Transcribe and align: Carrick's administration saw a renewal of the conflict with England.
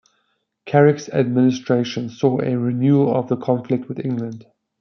Carrick's 0.65 1.09
administration 1.09 2.09
saw 2.09 2.41
a 2.41 2.57
renewal 2.57 3.13
of 3.15 3.27
the 3.29 3.37
conflict 3.37 3.87
with 3.87 4.03
England. 4.03 4.47